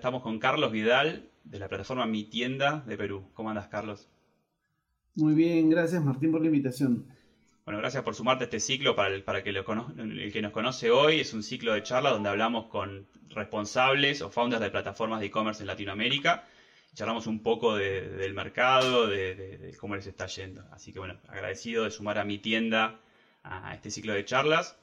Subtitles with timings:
[0.00, 3.28] Estamos con Carlos Vidal, de la plataforma Mi Tienda de Perú.
[3.34, 4.08] ¿Cómo andas, Carlos?
[5.14, 7.04] Muy bien, gracias Martín por la invitación.
[7.66, 8.96] Bueno, gracias por sumarte a este ciclo.
[8.96, 9.62] Para, el, para que lo
[9.98, 14.30] el que nos conoce hoy, es un ciclo de charla donde hablamos con responsables o
[14.30, 16.46] founders de plataformas de e-commerce en Latinoamérica.
[16.94, 20.64] Charlamos un poco del mercado, de, de, cómo les está yendo.
[20.72, 23.00] Así que bueno, agradecido de sumar a mi tienda
[23.42, 24.78] a este ciclo de charlas.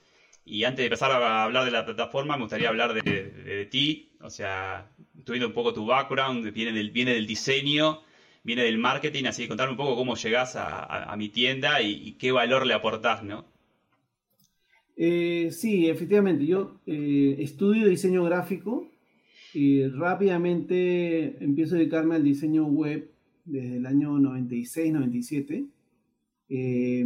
[0.48, 4.10] Y antes de empezar a hablar de la plataforma, me gustaría hablar de, ti.
[4.22, 8.00] O sea, estoy viendo un poco tu background, viene del, viene del diseño,
[8.44, 12.32] viene del marketing, así que contarme un poco cómo llegás a, mi tienda y, qué
[12.32, 13.46] valor le aportás, ¿no?
[14.96, 18.90] Eh, sí, efectivamente, yo eh, estudio diseño gráfico
[19.54, 23.12] y rápidamente empiezo a dedicarme al diseño web
[23.44, 25.66] desde el año 96, 97.
[26.50, 27.06] Eh,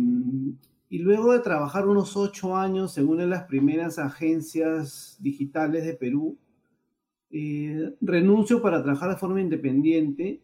[0.92, 5.94] y luego de trabajar unos ocho años en una de las primeras agencias digitales de
[5.94, 6.38] Perú,
[7.30, 10.42] eh, renuncio para trabajar de forma independiente.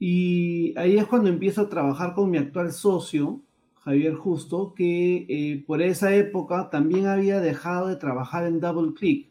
[0.00, 3.40] Y ahí es cuando empiezo a trabajar con mi actual socio,
[3.74, 9.30] Javier Justo, que eh, por esa época también había dejado de trabajar en DoubleClick.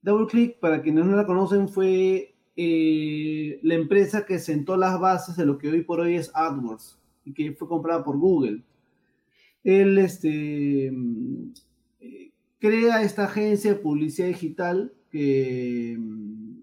[0.00, 5.44] DoubleClick, para quienes no la conocen, fue eh, la empresa que sentó las bases de
[5.44, 8.62] lo que hoy por hoy es AdWords y que fue comprada por Google
[9.64, 11.52] él este, mm,
[12.00, 16.58] eh, crea esta agencia de publicidad digital que, mm,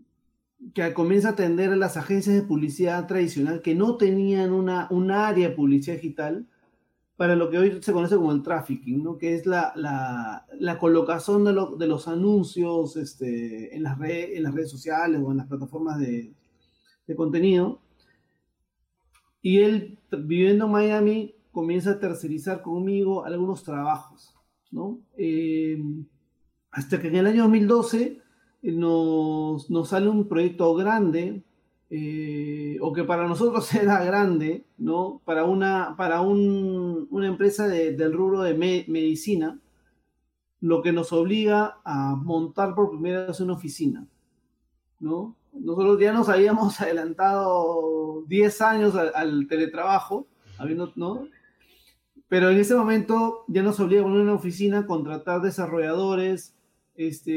[0.73, 5.11] que comienza a atender a las agencias de publicidad tradicional que no tenían una, un
[5.11, 6.47] área de publicidad digital
[7.17, 9.17] para lo que hoy se conoce como el trafficking, ¿no?
[9.17, 14.69] que es la, la, colocación de, de, los anuncios este, en, las en las redes
[14.69, 16.33] sociales o en las plataformas de,
[17.07, 17.79] de contenido.
[19.41, 24.35] Y él, viviendo en Miami, comienza a tercerizar conmigo algunos trabajos,
[24.71, 24.99] ¿no?
[25.17, 25.81] Eh,
[26.69, 28.21] hasta que en el año 2012
[28.61, 31.43] eh, nos, sale un proyecto grande,
[31.89, 35.21] eh, o que para nosotros era grande, ¿no?
[35.23, 38.53] Para una, para una empresa del rubro de
[38.89, 39.57] medicina,
[40.59, 44.05] lo que nos obliga a montar por primera vez una oficina,
[44.99, 45.37] ¿no?
[45.53, 50.27] Nosotros ya nos habíamos adelantado 10 años al, teletrabajo,
[50.57, 51.29] habiendo, ¿no?
[52.27, 56.55] Pero en ese momento ya nos obliga a poner una oficina, contratar desarrolladores,
[56.95, 57.31] este,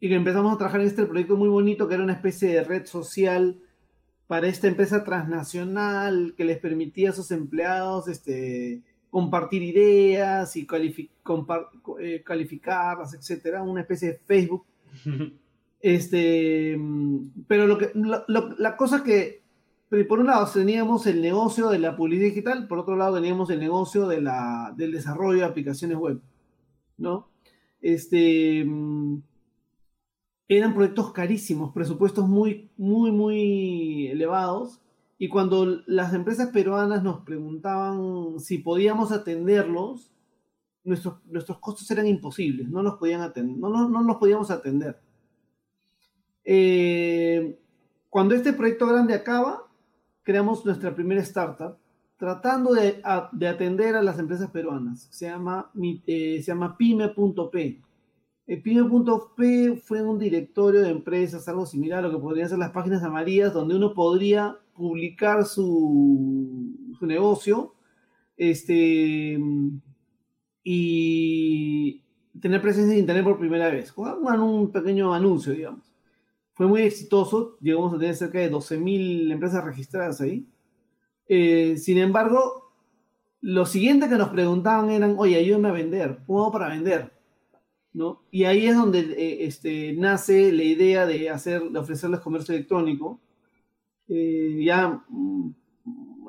[0.00, 2.64] y que empezamos a trabajar en este proyecto muy bonito que era una especie de
[2.64, 3.58] red social
[4.26, 12.22] para esta empresa transnacional que les permitía a sus empleados este, compartir ideas y eh,
[12.24, 14.64] calificarlas, etcétera, una especie de Facebook.
[15.80, 16.78] este,
[17.46, 17.90] pero lo que,
[18.26, 19.42] la cosa que
[20.08, 23.60] por un lado teníamos el negocio de la publicidad digital, por otro lado teníamos el
[23.60, 26.20] negocio de la, del desarrollo de aplicaciones web,
[26.98, 27.28] ¿no?
[27.80, 29.22] Este, mm,
[30.48, 34.80] eran proyectos carísimos, presupuestos muy, muy, muy elevados,
[35.18, 40.12] y cuando las empresas peruanas nos preguntaban si podíamos atenderlos,
[40.84, 45.00] nuestros, nuestros costos eran imposibles, no los podían atender, no, no, no los podíamos atender.
[46.44, 47.58] Eh,
[48.08, 49.67] cuando este proyecto grande acaba,
[50.28, 51.78] creamos nuestra primera startup
[52.18, 55.08] tratando de, atender a las empresas peruanas.
[55.10, 55.70] Se llama,
[56.06, 56.44] eh,
[56.76, 57.82] pyme.p.
[58.62, 63.02] Pyme.p fue un directorio de empresas, algo similar a lo que podrían ser las páginas
[63.02, 67.72] amarillas, donde uno podría publicar su, negocio
[68.36, 69.38] este,
[70.62, 72.02] y
[72.38, 75.87] tener presencia en Internet por primera vez, con un pequeño anuncio, digamos
[76.58, 80.44] fue muy exitoso, llegamos a tener cerca de 12.000 empresas registradas ahí.
[81.28, 82.72] Eh, sin embargo,
[83.40, 87.12] lo siguiente que nos preguntaban eran, oye, ayúdame a vender, ¿cómo para vender?
[87.92, 88.24] ¿No?
[88.32, 93.20] Y ahí es donde eh, este, nace la idea de, hacer, de ofrecerles comercio electrónico.
[94.08, 95.54] Eh, ya mm,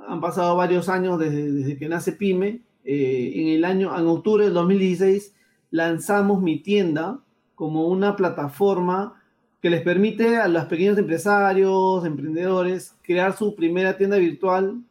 [0.10, 2.62] han pasado varios años desde, desde que nace Pyme.
[2.84, 5.34] en el año, en octubre del 2016,
[5.72, 7.20] lanzamos mi tienda
[7.56, 9.19] como una plataforma
[9.62, 14.82] que les permite a los pequeños empresarios, emprendedores, crear su primera tienda virtual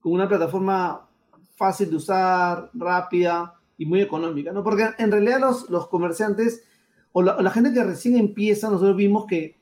[0.00, 1.08] con una plataforma
[1.54, 4.62] fácil de usar, rápida y muy económica, ¿no?
[4.62, 6.64] Porque en realidad los, los comerciantes
[7.12, 9.56] o la, gente que recién empieza, nosotros vimos que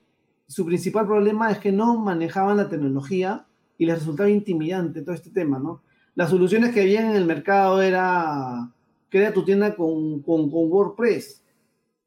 [0.47, 3.47] su principal problema es que no manejaban la tecnología
[3.79, 5.83] y les resultaba intimidante todo este tema, ¿no?
[6.15, 8.71] Las soluciones que había en el mercado era
[9.09, 11.43] crea tu tienda con, con, WordPress.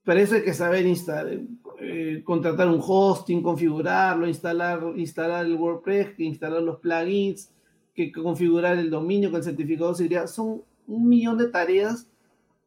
[0.03, 1.39] Para eso hay que saber instalar,
[1.81, 7.51] eh, contratar un hosting, configurarlo, instalar, instalar el WordPress, instalar los plugins,
[7.93, 10.27] que, configurar el dominio con el certificado de seguridad.
[10.27, 12.09] Son un millón de tareas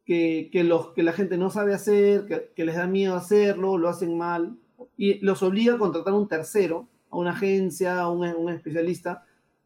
[0.05, 3.79] que, que, los, que la gente no sabe hacer, que, que, les da miedo hacerlo,
[3.79, 4.56] lo hacen mal,
[4.97, 9.25] y los obliga a contratar un tercero, a una agencia, a un, un especialista,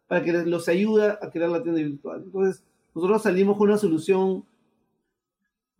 [0.08, 2.22] para que los ayude a crear la tienda virtual.
[2.24, 2.64] Entonces,
[2.94, 4.44] nosotros salimos con una solución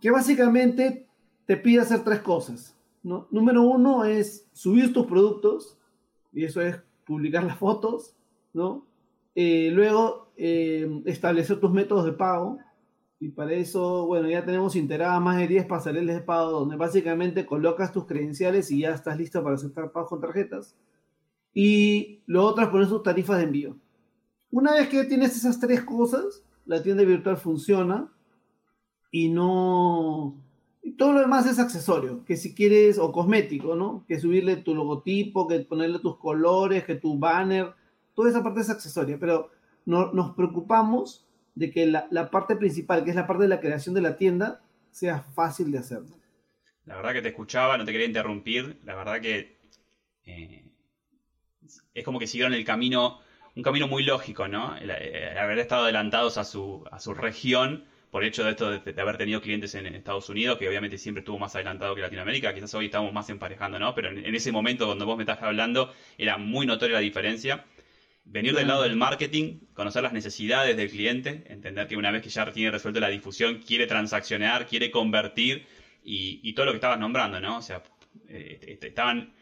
[0.01, 1.07] que básicamente
[1.47, 2.76] te pide hacer tres cosas.
[3.07, 3.29] ¿No?
[3.31, 5.79] Número uno es subir tus productos,
[6.33, 6.77] y eso es
[7.07, 8.17] publicar las fotos,
[8.53, 8.85] ¿no?
[9.37, 12.59] Eh, luego, eh, establecer tus métodos de pago,
[13.21, 17.47] y para eso, bueno, ya tenemos integradas más de 10 pasarelas de pago donde básicamente
[17.47, 20.77] colocas tus credenciales y ya estás listo para aceptar pagos con tarjetas.
[21.55, 23.77] Y lo otro es poner tus tarifas de envío.
[24.51, 28.13] Una vez que tienes esas tres cosas, la tienda virtual funciona
[29.11, 30.37] y no...
[30.93, 34.05] todo lo demás es accesorio, que si quieres, o cosmético, ¿no?
[34.07, 37.75] Que subirle tu logotipo, que ponerle tus colores, que tu banner,
[38.15, 39.51] toda esa parte es accesoria, pero
[39.85, 43.61] no, nos preocupamos de que la, la, parte principal, que es la parte de la
[43.61, 46.03] creación de la tienda, sea fácil de hacer.
[46.85, 49.59] La verdad que te escuchaba, no te quería interrumpir, la verdad que
[50.25, 50.65] eh,
[51.95, 53.21] es como que siguieron el camino,
[53.55, 54.77] un camino muy lógico, ¿no?
[54.77, 59.01] El, haber estado adelantados a su, a su región por el hecho de esto de,
[59.01, 62.73] haber tenido clientes en, Estados Unidos, que obviamente siempre estuvo más adelantado que Latinoamérica, quizás
[62.75, 63.95] hoy estamos más emparejando, ¿no?
[63.95, 67.65] Pero en, ese momento cuando vos me estás hablando era muy notoria la diferencia
[68.27, 72.29] venir del lado del marketing, conocer las necesidades del cliente, entender que una vez que
[72.29, 75.65] ya tiene resuelto la difusión, quiere transaccionar, quiere convertir
[76.03, 77.59] y, todo lo que estabas nombrando, ¿no?
[77.59, 77.83] O sea,
[78.29, 79.33] eh, estaban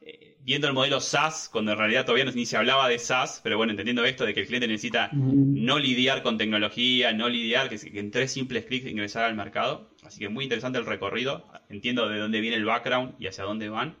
[0.00, 3.56] eh, viendo el modelo SaaS, cuando en realidad todavía ni se hablaba de SaaS, pero
[3.56, 7.76] bueno, entendiendo esto de que el cliente necesita no lidiar con tecnología, no lidiar, que,
[7.98, 9.90] en tres simples clics ingresar al mercado.
[10.04, 13.68] Así que muy interesante el recorrido, entiendo de dónde viene el background y hacia dónde
[13.68, 13.96] van.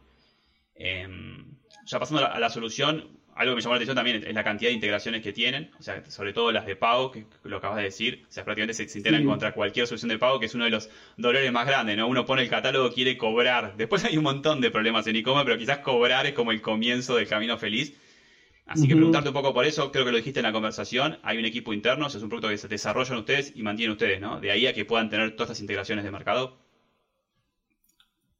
[0.76, 4.42] Em, ya pasando a la solución, algo que me llamó la atención también es la
[4.42, 7.76] cantidad de integraciones que tienen, o sea, sobre todo las de pago, que lo acabas
[7.76, 10.64] de decir, o sea, prácticamente se, integran contra cualquier solución de pago, que es uno
[10.64, 10.88] de los
[11.18, 12.08] dolores más grandes, ¿no?
[12.08, 13.76] Uno pone el catálogo, quiere cobrar.
[13.76, 17.16] Después hay un montón de problemas en e-commerce, pero quizás cobrar es como el comienzo
[17.16, 17.94] del camino feliz.
[18.64, 21.38] Así que preguntarte un poco por eso, creo que lo dijiste en la conversación, hay
[21.38, 24.20] un equipo interno, o sea, es un producto que se desarrollan ustedes y mantienen ustedes,
[24.20, 24.40] ¿no?
[24.40, 26.58] De ahí a que puedan tener todas estas integraciones de mercado.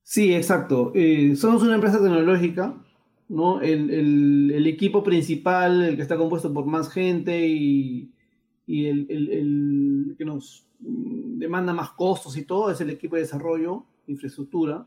[0.03, 0.91] Sí, exacto.
[0.95, 2.75] Eh, somos una empresa tecnológica
[3.28, 3.61] ¿no?
[3.61, 8.12] El, equipo principal, el que está compuesto por más gente y,
[8.67, 14.87] el, que nos demanda más costos y todo, es el equipo de desarrollo, infraestructura.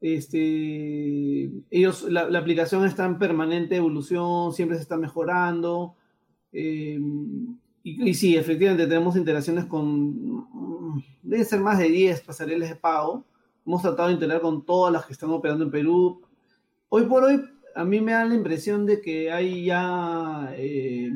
[0.00, 5.96] Este, ellos, la, aplicación está en permanente evolución, siempre se está mejorando.
[6.52, 6.98] Eh,
[7.82, 10.46] y, y, sí, efectivamente tenemos interacciones con,
[11.22, 13.24] deben ser más de 10 pasarelas de pago.
[13.66, 16.22] Hemos tratado de integrar con todas las que están operando en Perú,
[16.88, 17.42] hoy por hoy
[17.74, 21.12] a mí me da la impresión de que hay ya eh,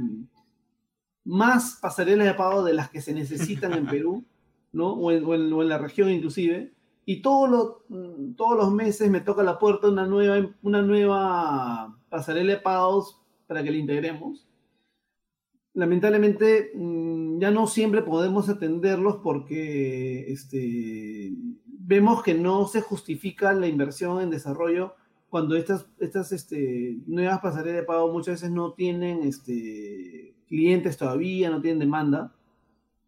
[1.24, 4.24] más pasarelas de pago de las que se necesitan en Perú,
[4.72, 4.92] ¿no?
[4.92, 6.72] O en, la región inclusive.
[7.06, 13.20] Y todos los meses me toca la puerta una nueva, una nueva pasarela de pagos
[13.46, 14.46] para que la integremos.
[15.72, 21.32] Lamentablemente mm, ya no siempre podemos atenderlos porque este,
[21.64, 24.94] vemos que no se justifica la inversión en desarrollo
[25.30, 31.48] cuando estas, estas este, nuevas pasarelas de pago muchas veces no tienen este, clientes todavía,
[31.50, 32.34] no tienen demanda.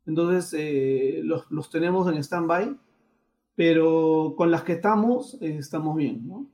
[0.07, 2.77] Entonces eh, los, los, tenemos en stand-by,
[3.57, 6.47] pero con las que estamos, eh, estamos bien, ¿no?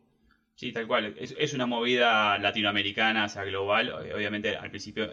[0.55, 1.15] Sí, tal cual.
[1.19, 3.93] Es, es, una movida latinoamericana, o sea, global.
[3.93, 5.09] Obviamente al principio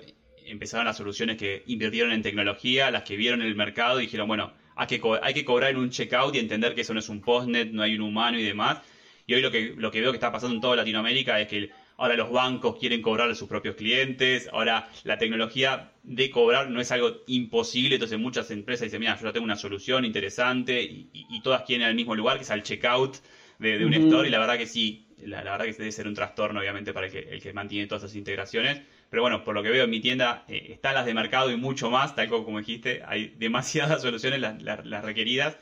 [0.45, 4.53] empezaron las soluciones que invirtieron en tecnología, las que vieron el mercado y dijeron, bueno,
[4.75, 7.21] hay que, hay que cobrar en un checkout y entender que eso no es un
[7.21, 8.81] postnet, no hay un humano y demás
[9.27, 11.70] y hoy lo que, lo que veo que está pasando en toda Latinoamérica es que
[11.98, 16.79] ahora los bancos quieren cobrar a sus propios clientes, ahora la tecnología de cobrar no
[16.79, 21.41] es algo imposible, entonces muchas empresas dicen, mira, yo ya tengo una solución interesante y,
[21.44, 23.17] todas quieren al mismo lugar, que es al checkout
[23.60, 26.60] de, un store, y la verdad que sí, la, verdad que debe ser un trastorno
[26.60, 28.82] obviamente para el que, el que mantiene todas esas integraciones.
[29.10, 31.55] Pero bueno, por lo que veo en mi tienda eh, están las de mercado y
[31.55, 35.55] mucho más, tal como dijiste, hay demasiadas soluciones las requeridas.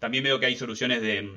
[0.00, 1.30] También veo que hay soluciones de,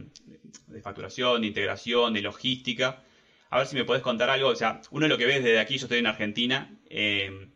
[0.82, 3.04] facturación, de integración, de logística.
[3.52, 4.50] A ver si me podés contar algo.
[4.50, 7.50] O sea, uno lo que ves desde aquí, yo estoy en Argentina, eh,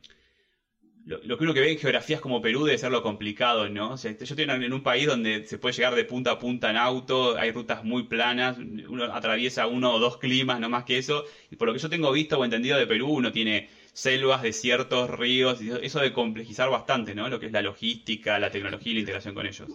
[1.07, 3.91] lo, que uno que ve en geografías como Perú debe ser lo complicado, ¿no?
[3.91, 6.69] O sea, yo estoy en un país donde se puede llegar de punta a punta
[6.69, 10.97] en auto, hay rutas muy planas, uno atraviesa uno o dos climas, no más que
[10.97, 14.41] eso, y por lo que yo tengo visto o entendido de Perú, uno tiene selvas,
[14.41, 17.29] desiertos, ríos, eso de complejizar bastante, ¿no?
[17.29, 19.69] Lo que es la logística, la tecnología y la integración con ellos.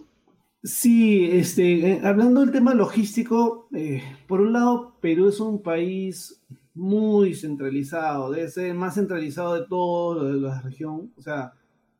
[0.63, 6.41] Sí, este, eh, hablando del tema logístico, eh, por un lado, Perú es un país
[6.73, 11.11] muy centralizado, debe ser el más centralizado de todo de la región.
[11.17, 11.53] O sea,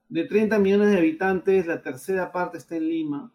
[0.07, 3.33] de 30 millones de habitantes, la tercera parte está en Lima.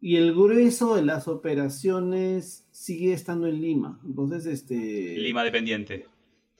[0.00, 4.00] Y el grueso de las operaciones sigue estando en Lima.
[4.04, 5.16] Entonces, este.
[5.16, 6.06] Lima dependiente.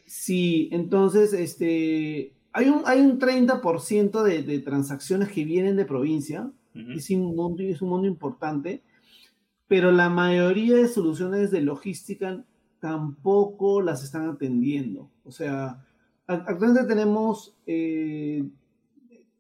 [0.06, 2.34] Sí, entonces, este.
[2.52, 6.50] Hay un, hay un 30% de, de transacciones que vienen de provincia.
[6.94, 8.82] Es, un es un mundo importante.
[9.68, 12.44] Pero la mayoría de soluciones de logística
[12.80, 15.10] tampoco las están atendiendo.
[15.24, 15.84] O sea,
[16.26, 18.44] actualmente tenemos, eh,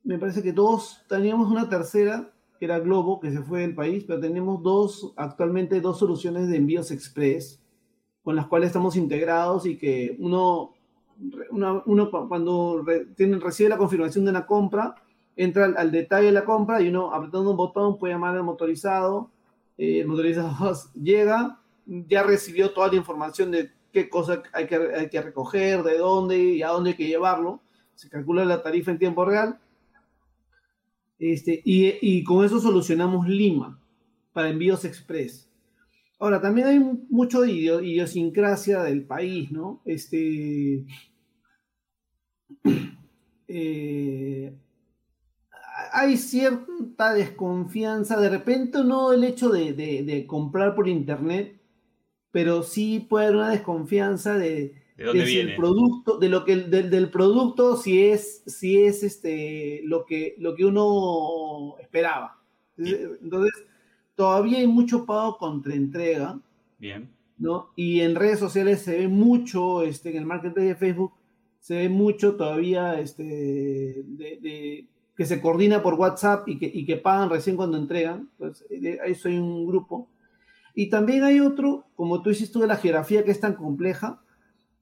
[0.04, 4.04] me parece que dos, teníamos una tercera, que era Globo, que se fue del país,
[4.04, 7.60] pero tenemos dos, actualmente dos soluciones de envíos express,
[8.22, 10.72] con las cuales estamos integrados y que uno,
[11.50, 12.84] uno cuando
[13.16, 14.96] tiene, recibe la confirmación de una compra,
[15.36, 19.30] entra al, detalle de la compra y uno apretando un botón puede llamar al motorizado,
[19.78, 25.08] eh, el motorizado llega, ya recibió toda la información de qué cosa hay que, hay
[25.08, 27.60] que recoger, de dónde y a dónde hay que llevarlo.
[27.94, 29.58] Se calcula la tarifa en tiempo real.
[31.18, 33.80] Este, y, y, con eso solucionamos Lima
[34.34, 35.48] para envíos express.
[36.18, 39.80] Ahora, también hay mucho idiosincrasia del país, ¿no?
[39.86, 40.84] Este,
[43.48, 44.54] eh,
[45.96, 51.58] hay cierta desconfianza, de repente no el hecho de, de, de comprar por internet,
[52.30, 58.04] pero sí puede haber una desconfianza de, el producto, de lo que del, producto si
[58.04, 62.42] es, si es este lo que, lo que uno esperaba.
[62.76, 63.52] Entonces,
[64.14, 66.38] todavía hay mucho pago contra entrega.
[66.78, 67.08] Bien.
[67.38, 67.70] ¿no?
[67.74, 71.12] Y en redes sociales se ve mucho, este, en el marketing de Facebook,
[71.60, 74.86] se ve mucho todavía este, de,
[75.16, 78.28] que se coordina por WhatsApp y que, y que pagan recién cuando entregan.
[78.38, 78.64] Pues,
[79.02, 80.08] ahí soy un grupo
[80.78, 84.20] y también hay otro, como tú hiciste de la geografía que es tan compleja,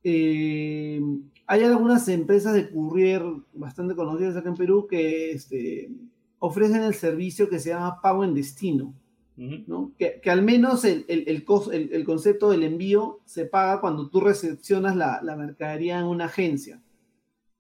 [0.03, 1.01] eh,
[1.47, 3.23] hay algunas empresas de courier
[3.53, 5.93] bastante conocidas acá en Perú que este,
[6.41, 8.93] ofrecen el servicio que se llama pago en destino.
[9.37, 9.93] ¿no?
[9.99, 15.21] que, al menos el, el, el, concepto del envío se paga cuando tú recepcionas la,
[15.23, 16.81] la, mercadería en una agencia.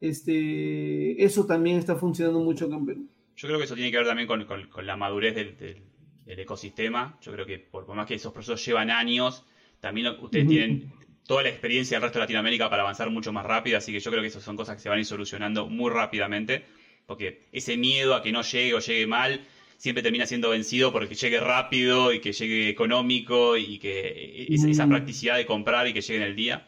[0.05, 3.09] Este, eso también está funcionando mucho acá en Perú.
[3.37, 5.83] Yo creo que eso tiene que ver también con, con, la madurez del,
[6.27, 7.19] el ecosistema.
[7.23, 9.45] Yo creo que por, más que esos procesos llevan años,
[9.81, 10.93] también ustedes tienen
[11.27, 14.11] toda la experiencia del resto de Latinoamérica para avanzar mucho más rápido, así que yo
[14.11, 16.65] creo que esas son cosas que se van a ir solucionando muy rápidamente,
[17.07, 19.41] porque ese miedo a que no llegue o llegue mal
[19.79, 25.37] siempre termina siendo vencido porque llegue rápido y que llegue económico y que esa, practicidad
[25.37, 26.67] de comprar y que llegue en el día.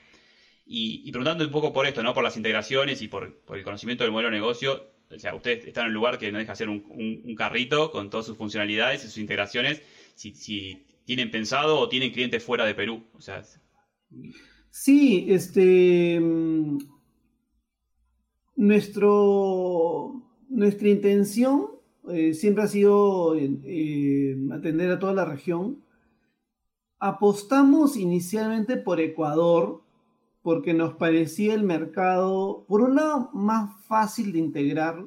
[0.69, 2.13] Y, preguntando un poco por esto, ¿no?
[2.13, 5.67] Por las integraciones y por, por el conocimiento del modelo de negocio, o sea, usted
[5.67, 9.05] está en un lugar que no deja ser un, un, carrito con todas sus funcionalidades
[9.05, 9.81] y sus integraciones,
[10.17, 13.05] si, tienen pensado o tienen clientes fuera de Perú.
[13.15, 13.45] O sea,
[14.71, 16.21] sí, este
[18.57, 21.69] nuestro nuestra intención
[22.09, 25.85] eh, siempre ha sido eh, atender a toda la región.
[26.99, 29.86] Apostamos inicialmente por Ecuador
[30.47, 35.05] porque nos parecía el mercado, por un lado, más fácil de integrar,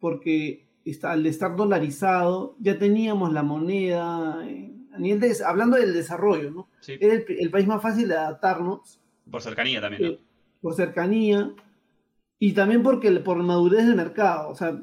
[0.00, 4.74] porque está, al estar dolarizado, ya teníamos la moneda, eh,
[5.46, 6.68] hablando del desarrollo, ¿no?
[6.88, 9.00] Era el, país más fácil de adaptarnos.
[9.30, 10.08] Por cercanía también, ¿no?
[10.08, 10.20] Eh,
[10.60, 11.54] por cercanía.
[12.40, 14.48] Y también porque por madurez del mercado.
[14.48, 14.82] O sea,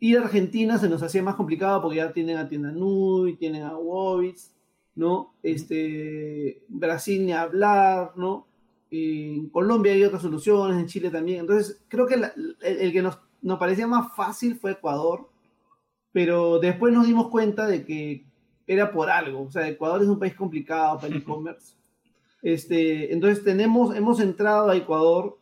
[0.00, 3.62] ir a Argentina se nos hacía más complicado porque ya tienen a Tienda Nui, tienen
[3.62, 4.54] a Wobits,
[4.94, 5.34] ¿no?
[5.42, 8.48] Este, Brasil ni hablar, ¿no?
[8.94, 11.40] En Colombia hay otras soluciones, en Chile también.
[11.40, 15.28] Entonces, creo que el, que nos, nos, parecía más fácil fue Ecuador,
[16.12, 18.24] pero después nos dimos cuenta de que
[18.66, 19.42] era por algo.
[19.42, 21.74] O sea, Ecuador es un país complicado para el e-commerce.
[22.42, 25.38] Este, entonces, tenemos, hemos entrado a Ecuador.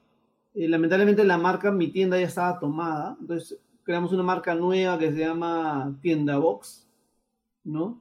[0.54, 3.16] Eh, lamentablemente, la marca Mi Tienda ya estaba tomada.
[3.20, 6.86] Entonces, creamos una marca nueva que se llama Tienda Box,
[7.64, 8.00] ¿no?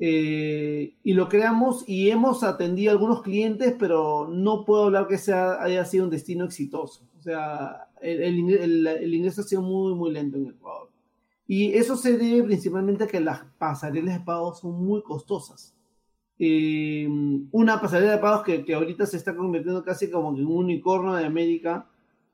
[0.00, 5.18] Eh, y lo creamos y hemos atendido a algunos clientes, pero no puedo hablar que
[5.18, 7.04] sea, haya sido un destino exitoso.
[7.18, 10.88] O sea, el, ingreso ha sido muy, muy lento en Ecuador.
[11.46, 15.74] Y eso se debe principalmente a que las pasarelas de pagos son muy costosas.
[16.38, 17.08] Eh,
[17.50, 21.14] una pasarela de pagos que, que, ahorita se está convirtiendo casi como en un unicornio
[21.14, 21.88] de América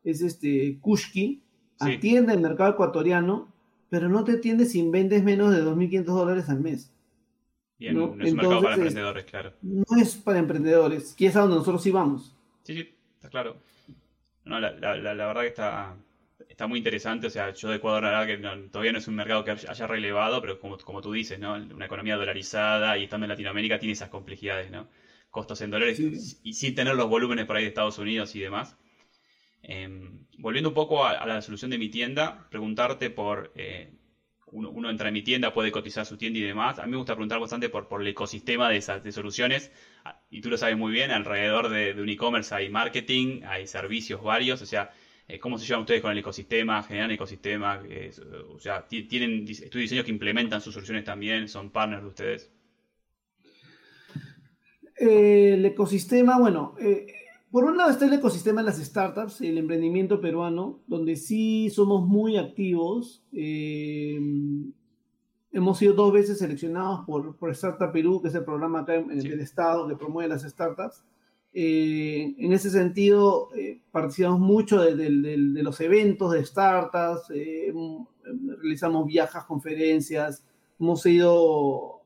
[0.05, 1.43] es este Kushki,
[1.79, 3.49] atiende el mercado ecuatoriano,
[3.89, 6.93] pero no te atiende si vendes menos de 2.500 dólares al mes.
[7.79, 8.17] Bien, ¿no?
[8.21, 9.53] es un mercado para emprendedores, claro.
[9.63, 12.35] No es para emprendedores, que es a donde nosotros sí vamos.
[12.63, 13.57] Sí, sí, está claro.
[14.45, 15.97] No, la, la, la, verdad que está,
[16.49, 17.27] está muy interesante.
[17.27, 18.27] O sea, yo de Ecuador, la verdad
[18.63, 21.55] que todavía no es un mercado que haya relevado, pero como, como tú dices, ¿no?
[21.55, 24.89] Una economía dolarizada y estando en Latinoamérica tiene esas complejidades, ¿no?
[25.31, 26.01] Costos en dólares
[26.43, 28.77] y sin tener los volúmenes por ahí de Estados Unidos y demás.
[29.63, 33.51] Em, volviendo un poco a, la solución de mi tienda, preguntarte por.
[33.55, 33.93] Eh,
[34.55, 36.79] uno, entra en mi tienda, puede cotizar su tienda y demás.
[36.79, 39.71] A mí me gusta preguntar bastante por, por el ecosistema de, esas, de soluciones.
[40.05, 44.23] Ah, y tú lo sabes muy bien, alrededor de, un e-commerce hay marketing, hay servicios
[44.23, 44.63] varios.
[44.63, 44.91] O sea,
[45.27, 46.83] eh, ¿cómo se llevan ustedes con el ecosistema?
[46.83, 47.83] ¿Generan ecosistema?
[48.49, 51.49] o sea, ¿tienen estudios diseños que implementan sus soluciones también?
[51.49, 52.53] ¿Son partners de ustedes?
[54.97, 56.77] Eh, el ecosistema, bueno,
[57.55, 62.05] por un lado está el ecosistema de las startups, el emprendimiento peruano, donde sí somos
[62.05, 63.23] muy activos.
[63.33, 64.19] Eh,
[65.53, 69.21] hemos sido dos veces seleccionados por, por, Startup Perú, que es el programa acá en,
[69.21, 71.05] del Estado que promueve las startups.
[71.53, 77.29] Eh, en ese sentido, eh, participamos mucho de, de, los eventos de startups,
[78.59, 80.45] realizamos viajes, conferencias,
[80.81, 82.01] hemos ido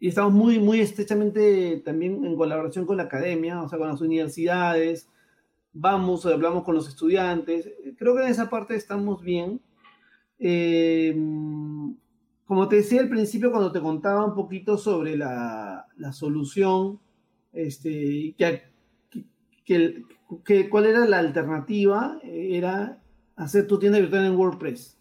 [0.00, 4.00] y estamos muy, muy estrechamente también en colaboración con la academia, o sea, con las
[4.00, 5.10] universidades,
[5.74, 9.60] vamos, hablamos con los estudiantes, creo que en esa parte estamos bien.
[10.38, 11.14] Eh,
[12.46, 16.98] como te decía al principio, cuando te contaba un poquito sobre la, la solución,
[17.52, 18.62] este, que,
[19.66, 20.02] que,
[20.44, 23.02] que, cuál era la alternativa, era
[23.36, 24.96] hacer tu tienda virtual en WordPress.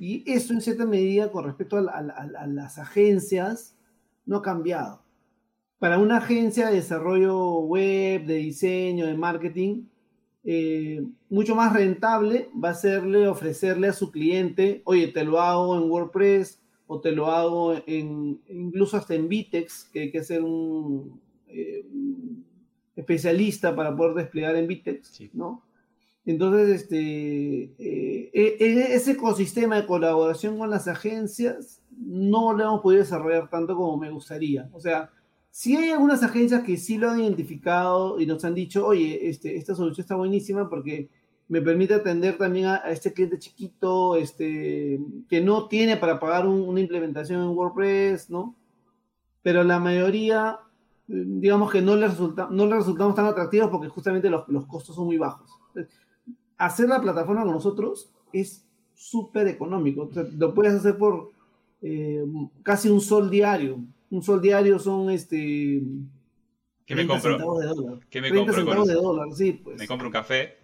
[0.00, 3.77] Y eso en cierta medida con respecto a, a las agencias,
[4.28, 5.02] no ha cambiado.
[5.78, 9.84] Para una agencia de desarrollo web, de diseño, de marketing,
[10.44, 15.76] eh, mucho más rentable va a serle ofrecerle a su cliente, oye, te lo hago
[15.76, 20.42] en WordPress o te lo hago en, incluso hasta en Vitex, que hay que ser
[20.42, 21.84] un, eh,
[22.96, 25.62] especialista para poder desplegar en Vitex, ¿no?
[26.26, 33.02] Entonces, este, eh, e, ese ecosistema de colaboración con las agencias no lo hemos podido
[33.02, 34.68] desarrollar tanto como me gustaría.
[34.72, 35.10] O sea,
[35.50, 39.56] sí hay algunas agencias que sí lo han identificado y nos han dicho, oye, este,
[39.56, 41.08] esta solución está buenísima porque
[41.48, 46.80] me permite atender también a, este cliente chiquito, este, que no tiene para pagar una
[46.80, 48.54] implementación en WordPress, ¿no?
[49.42, 50.58] Pero la mayoría,
[51.06, 54.94] digamos que no le, resulta, no le resultamos tan atractivos porque justamente los, los costos
[54.94, 55.50] son muy bajos.
[56.58, 60.10] hacer la plataforma con nosotros es súper económico.
[60.36, 61.30] lo puedes hacer por
[61.82, 62.24] eh,
[62.62, 63.78] casi un sol diario.
[64.10, 65.82] Un sol diario son este.
[66.86, 67.32] ¿Qué me compro?
[67.32, 67.98] Centavos de dólar.
[68.08, 69.78] ¿Qué me compro centavos de dólar, sí, pues.
[69.78, 70.56] ¿Me compro un café?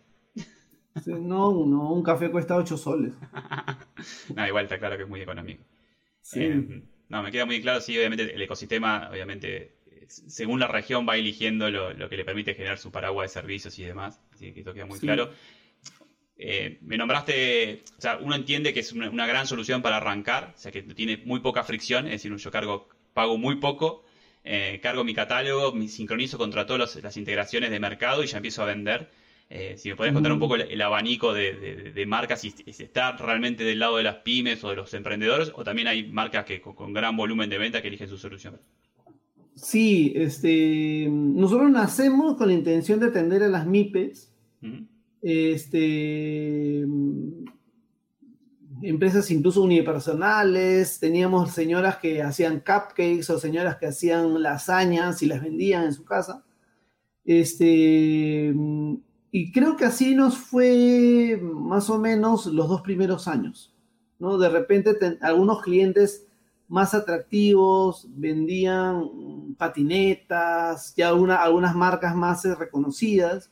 [1.06, 3.12] no, no, un café cuesta 8 soles.
[4.34, 5.62] no, igual está claro que es muy económico.
[6.22, 6.42] Sí.
[6.42, 11.16] Eh, no, me queda muy claro, sí, obviamente el ecosistema, obviamente, según la región va
[11.16, 14.20] eligiendo lo, que le permite generar su paraguas de servicios y demás.
[14.32, 15.30] Así que esto queda muy claro.
[16.36, 20.58] Eh, me nombraste, o sea, uno entiende que es una, gran solución para arrancar, o
[20.58, 24.04] sea, que tiene muy poca fricción, es decir, yo cargo, pago muy poco,
[24.42, 28.62] eh, cargo mi catálogo, me sincronizo contra todas las integraciones de mercado y ya empiezo
[28.62, 29.08] a vender.
[29.50, 33.78] Eh, si me podés contar un poco el, abanico de, marcas, si, está realmente del
[33.78, 37.16] lado de las pymes o de los emprendedores, o también hay marcas que con, gran
[37.16, 38.58] volumen de venta que eligen su solución.
[39.54, 44.32] Sí, este, nosotros nacemos con la intención de atender a las MIPES
[45.26, 46.86] este,
[48.82, 55.42] empresas incluso unipersonales, teníamos señoras que hacían cupcakes o señoras que hacían lasañas y las
[55.42, 56.44] vendían en su casa.
[57.24, 58.54] Este,
[59.30, 63.72] y creo que así nos fue más o menos los dos primeros años.
[64.18, 64.36] ¿no?
[64.36, 66.26] De repente algunos clientes
[66.68, 73.50] más atractivos vendían patinetas, ya algunas marcas más reconocidas,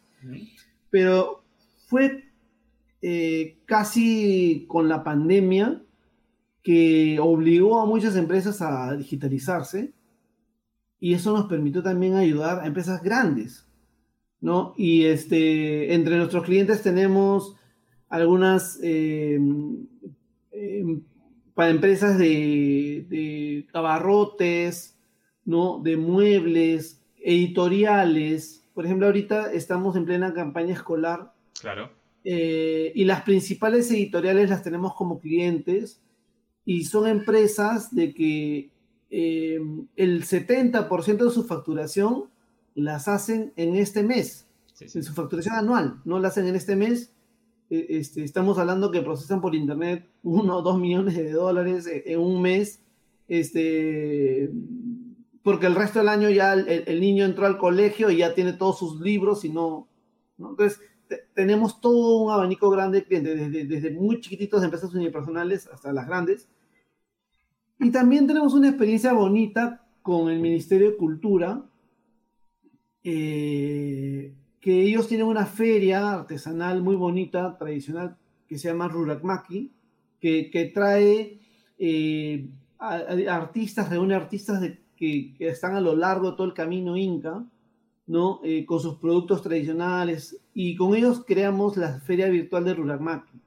[0.90, 1.41] pero
[1.92, 2.24] fue
[3.02, 5.82] eh, casi con la pandemia
[6.62, 9.92] que obligó a muchas empresas a digitalizarse
[10.98, 13.68] y eso nos permitió también ayudar a empresas grandes,
[14.40, 14.72] ¿no?
[14.78, 17.56] Y este, entre nuestros clientes tenemos
[18.08, 19.86] algunas em,
[20.50, 21.02] em,
[21.52, 23.66] para empresas de, de
[25.44, 25.78] ¿no?
[25.82, 28.64] De muebles, editoriales.
[28.72, 31.90] Por ejemplo, ahorita estamos en plena campaña escolar Claro.
[32.24, 36.00] Eh, y las principales editoriales las tenemos como clientes
[36.64, 38.70] y son empresas de que
[39.10, 39.60] eh,
[39.96, 42.24] el 70% de su facturación
[42.74, 44.46] las hacen en este mes,
[44.80, 47.12] en su facturación anual, no la hacen en este mes.
[47.70, 52.20] e, este, estamos hablando que procesan por internet uno o dos millones de dólares en
[52.20, 52.80] un mes,
[53.28, 54.50] este,
[55.42, 58.78] porque el resto del año ya el, niño entró al colegio y ya tiene todos
[58.78, 59.88] sus libros y no,
[60.38, 60.80] entonces
[61.34, 66.48] tenemos todo un abanico grande desde, desde muy chiquititos de empresas unipersonales hasta las grandes.
[67.78, 71.64] Y también tenemos una experiencia bonita con el Ministerio de Cultura,
[73.04, 79.72] eh, que ellos tienen una feria artesanal muy bonita, tradicional, que se llama Rurakmaki,
[80.20, 81.40] que, que trae
[81.78, 86.96] eh, artistas, reúne artistas de, que, que, están a lo largo de todo el camino
[86.96, 87.44] inca,
[88.06, 88.40] ¿no?
[88.44, 93.40] Eh, con sus productos tradicionales, y con ellos creamos la feria virtual de Rurakmaki.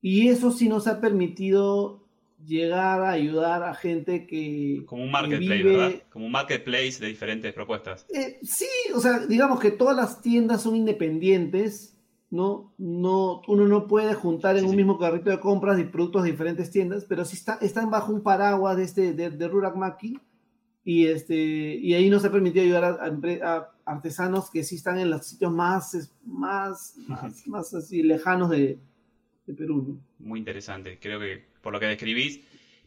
[0.00, 2.02] Y eso sí nos ha permitido
[2.46, 4.82] llegar a ayudar a gente que.
[4.86, 5.92] Como un marketplace, ¿verdad?
[6.10, 8.06] Como un marketplace de diferentes propuestas.
[8.12, 11.96] Eh, sí, o sea, digamos que todas las tiendas son independientes,
[12.30, 12.72] ¿no?
[12.78, 16.70] no uno no puede juntar en un mismo carrito de compras y productos de diferentes
[16.70, 19.50] tiendas, pero sí está, están bajo un paraguas de, este, de, de.
[20.84, 25.26] Y, este, y ahí nos ha permitido ayudar a, artesanos que sí están en los
[25.26, 28.78] sitios más, más, más, más así lejanos de,
[29.46, 30.00] de Perú.
[30.18, 30.98] Muy interesante.
[31.00, 32.40] Creo que por lo que describís,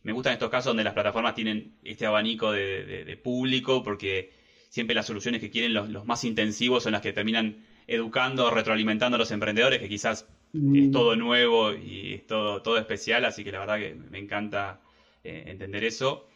[0.03, 4.31] me gustan estos casos donde las plataformas tienen este abanico de, público, porque
[4.69, 9.17] siempre las soluciones que quieren los, más intensivos son las que terminan educando, retroalimentando a
[9.19, 10.75] los emprendedores, que quizás mm.
[10.75, 14.81] es todo nuevo y es todo, todo especial, así que la verdad que me encanta
[15.23, 16.27] eh, entender eso.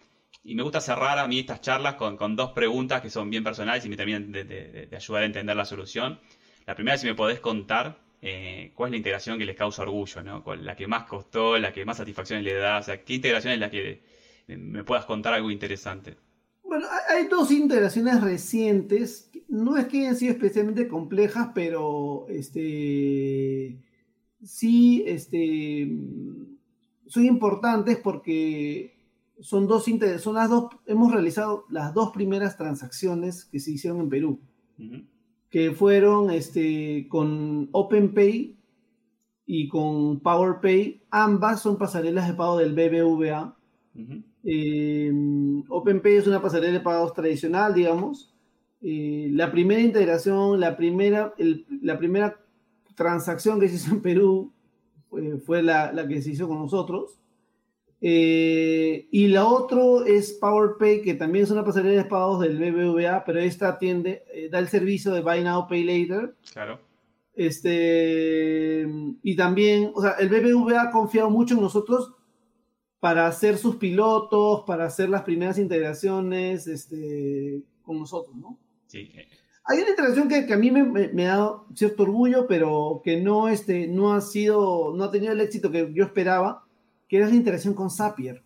[0.43, 3.85] Y me gusta cerrar a mí estas charlas con, dos preguntas que son bien personales
[3.85, 6.19] y me terminan de, ayudar a entender la solución.
[6.65, 9.83] La primera es si me podés contar eh, cuál es la integración que les causa
[9.83, 10.43] orgullo, ¿no?
[10.55, 13.59] La que más costó, la que más satisfacciones le da, o sea, ¿qué integración es
[13.59, 14.01] la que
[14.47, 16.17] me puedas contar algo interesante?
[16.63, 23.79] Bueno, hay dos integraciones recientes, no es que hayan sido especialmente complejas, pero este
[24.43, 25.89] sí este,
[27.07, 28.98] son importantes porque
[29.41, 29.85] son dos
[30.19, 34.39] son las dos, hemos realizado las dos primeras transacciones que se hicieron en Perú
[35.49, 38.55] que fueron este, con OpenPay
[39.45, 41.01] y con PowerPay.
[41.09, 43.55] Ambas son pasarelas de pago del BBVA.
[44.43, 45.11] Eh,
[45.67, 48.33] OpenPay es una pasarela de pagos tradicional, digamos.
[48.81, 51.33] Eh, la primera integración, la primera,
[51.81, 52.39] la primera
[52.95, 54.53] transacción que se hizo en Perú
[55.45, 57.19] fue, la, la, que se hizo con nosotros.
[58.01, 63.23] Eh, y la otra es PowerPay, que también es una pasarela de pagos del BBVA,
[63.25, 66.35] pero esta atiende, eh, da el servicio de Buy Now, Pay Later.
[66.53, 66.79] Claro.
[67.35, 68.85] Este,
[69.23, 72.13] y también, o sea, el BBVA ha confiado mucho en nosotros
[72.99, 78.57] para hacer sus pilotos, para hacer las primeras integraciones este, con nosotros, ¿no?
[78.87, 79.09] Sí.
[79.65, 83.21] Hay una integración que, que a mí me, me, ha dado cierto orgullo, pero que
[83.21, 86.65] no, este, no ha sido, no ha tenido el éxito que yo esperaba
[87.09, 88.41] que era la interacción con Zapier.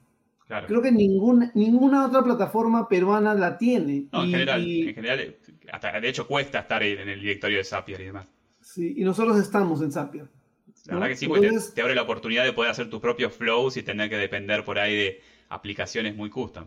[0.67, 4.07] Creo que ninguna, ninguna otra plataforma peruana la tiene.
[4.11, 5.35] No, en, general, en general,
[5.71, 8.27] hasta, de hecho cuesta estar en el directorio de Zapier y demás.
[8.61, 10.27] Sí, y nosotros estamos en Zapier.
[10.85, 13.77] La verdad que sí, porque te, abre la oportunidad de poder hacer tus propios flows
[13.77, 16.65] y tener que depender por ahí de aplicaciones muy custom.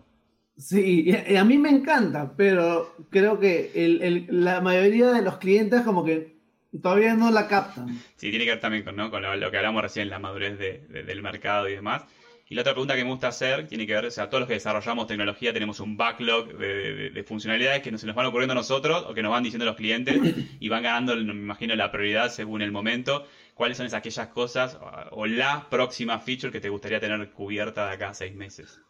[0.57, 6.03] Sí, y a mí me encanta, pero creo que la mayoría de los clientes como
[6.03, 6.36] que
[6.83, 7.89] Todavía no la captan.
[8.17, 11.75] Sí, tiene que ver también con, lo, que hablamos recién, la madurez del mercado y
[11.75, 12.05] demás.
[12.49, 14.47] Y la otra pregunta que me gusta hacer tiene que ver, o sea, todos los
[14.47, 19.05] que desarrollamos tecnología tenemos un backlog de, funcionalidades que se nos van ocurriendo a nosotros
[19.09, 20.17] o que nos van diciendo los clientes
[20.61, 23.25] y van ganando, me imagino, la prioridad según el momento.
[23.55, 24.79] ¿Cuáles son esas aquellas cosas
[25.11, 28.81] o, la próxima feature que te gustaría tener cubierta de acá a seis meses?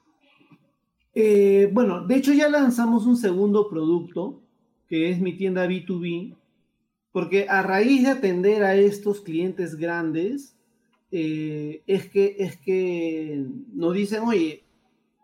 [1.15, 4.43] Eh, bueno, de hecho ya lanzamos un segundo producto
[4.87, 6.37] que es mi tienda B2B
[7.17, 10.55] porque a raíz de atender a estos clientes grandes,
[11.11, 14.65] eh, es, que, es que nos dicen, oye,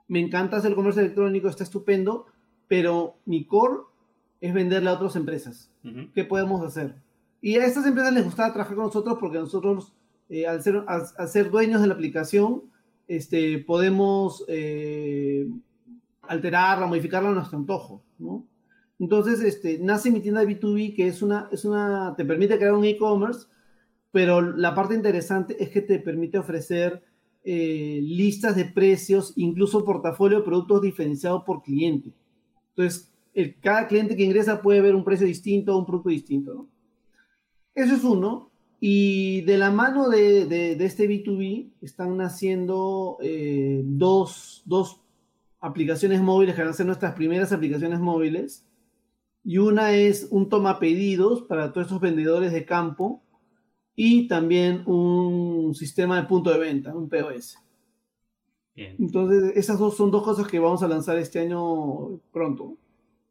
[0.08, 2.24] me encanta hacer el comercio electrónico, está estupendo,
[2.66, 3.82] pero mi core
[4.40, 5.70] es venderle a otras empresas.
[6.14, 6.94] ¿Qué podemos hacer?
[7.42, 9.92] Y a estas empresas les gustaba trabajar con nosotros porque nosotros,
[10.30, 12.62] eh, al, ser, al, ser dueños de la aplicación,
[13.06, 15.46] este, podemos eh,
[16.22, 18.46] alterarla, modificarla a nuestro antojo, ¿no?
[19.02, 22.84] Entonces, este, nace mi tienda B2B, que es una, es una, te permite crear un
[22.84, 23.48] e-commerce,
[24.12, 27.02] pero la parte interesante es que te permite ofrecer
[27.42, 32.12] eh, listas de precios, incluso portafolio de productos diferenciados por cliente.
[32.76, 36.54] Entonces, el, cada cliente que ingresa puede ver un precio distinto, un producto distinto.
[36.54, 36.68] ¿no?
[37.74, 38.52] Eso es uno.
[38.78, 45.00] Y de la mano de, de, este B2B están naciendo eh, dos, dos
[45.58, 48.64] aplicaciones móviles que van a ser nuestras primeras aplicaciones móviles
[49.44, 53.22] y una es un toma pedidos para todos estos vendedores de campo
[53.96, 57.58] y también un sistema de punto de venta, un POS.
[58.74, 58.98] Bien.
[58.98, 62.78] Entonces, esas dos son dos cosas que vamos a lanzar este año pronto.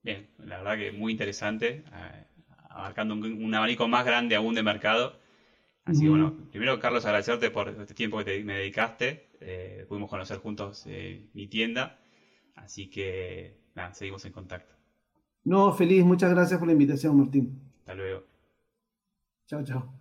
[0.03, 2.25] Bien, la verdad que muy interesante, eh,
[2.69, 5.19] abarcando un, un abanico más grande aún de mercado.
[5.85, 9.29] Así que bueno, primero Carlos, agradecerte por este tiempo que te- me dedicaste.
[9.41, 11.99] Eh, pudimos conocer juntos eh, mi tienda.
[12.55, 14.75] Así que nada, seguimos en contacto.
[15.43, 17.59] No, feliz, muchas gracias por la invitación, Martín.
[17.79, 18.23] Hasta luego.
[19.47, 19.93] Chao, chao.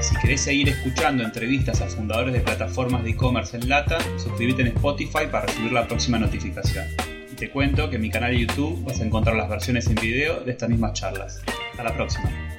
[0.00, 4.68] Si querés seguir escuchando entrevistas a fundadores de plataformas de e-commerce en Lata, suscríbete en
[4.68, 6.86] Spotify para recibir la próxima notificación.
[7.30, 9.96] Y te cuento que en mi canal de YouTube vas a encontrar las versiones en
[9.96, 11.42] video de estas mismas charlas.
[11.70, 12.53] Hasta la próxima.